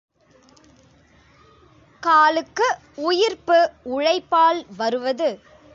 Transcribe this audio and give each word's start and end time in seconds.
காலுக்கு 2.03 2.67
உயிர்ப்பு 2.95 3.57
உழைப்பால் 3.83 4.65
வருவது. 4.77 5.39